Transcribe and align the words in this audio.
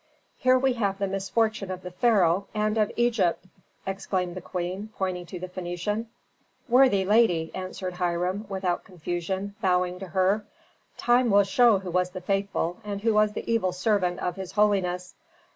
"Here 0.39 0.57
we 0.57 0.73
have 0.73 0.97
the 0.97 1.05
misfortune 1.05 1.69
of 1.69 1.83
the 1.83 1.91
pharaoh, 1.91 2.47
and 2.55 2.75
of 2.79 2.91
Egypt!" 2.95 3.45
exclaimed 3.85 4.33
the 4.33 4.41
queen, 4.41 4.89
pointing 4.97 5.27
to 5.27 5.39
the 5.39 5.47
Phœnician. 5.47 6.07
"Worthy 6.67 7.05
lady," 7.05 7.51
answered 7.53 7.93
Hiram, 7.93 8.47
without 8.49 8.83
confusion, 8.83 9.53
bowing 9.61 9.99
to 9.99 10.07
her, 10.07 10.43
"time 10.97 11.29
will 11.29 11.43
show 11.43 11.77
who 11.77 11.91
was 11.91 12.09
the 12.09 12.21
faithful 12.21 12.77
and 12.83 13.01
who 13.01 13.27
the 13.27 13.47
evil 13.47 13.71
servant 13.73 14.19
of 14.21 14.37
his 14.37 14.53
holiness." 14.53 15.13